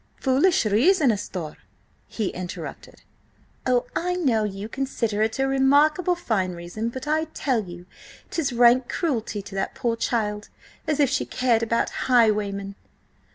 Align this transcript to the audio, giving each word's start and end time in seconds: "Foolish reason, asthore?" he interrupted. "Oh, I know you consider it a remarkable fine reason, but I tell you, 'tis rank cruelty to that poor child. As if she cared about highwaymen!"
"Foolish 0.19 0.65
reason, 0.65 1.11
asthore?" 1.11 1.57
he 2.07 2.29
interrupted. 2.29 3.03
"Oh, 3.67 3.85
I 3.95 4.15
know 4.15 4.43
you 4.43 4.67
consider 4.67 5.21
it 5.21 5.37
a 5.37 5.47
remarkable 5.47 6.15
fine 6.15 6.53
reason, 6.53 6.89
but 6.89 7.07
I 7.07 7.25
tell 7.35 7.65
you, 7.65 7.85
'tis 8.31 8.51
rank 8.51 8.89
cruelty 8.89 9.43
to 9.43 9.53
that 9.53 9.75
poor 9.75 9.95
child. 9.95 10.49
As 10.87 10.99
if 10.99 11.11
she 11.11 11.23
cared 11.27 11.61
about 11.61 11.91
highwaymen!" 12.09 12.73